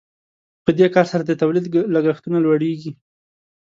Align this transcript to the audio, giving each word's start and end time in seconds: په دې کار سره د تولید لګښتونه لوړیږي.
په 0.65 0.71
دې 0.77 0.87
کار 0.95 1.05
سره 1.11 1.23
د 1.25 1.31
تولید 1.41 1.65
لګښتونه 1.95 2.37
لوړیږي. 2.45 2.91